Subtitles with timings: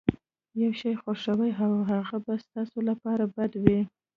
[0.61, 3.79] يو شی خوښوئ او هغه به ستاسې لپاره بد وي.